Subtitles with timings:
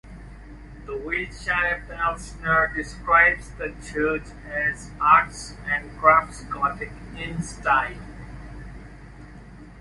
[0.87, 8.01] The Wiltshire Pevsner describes the church as "Arts and Crafts Gothic" in style.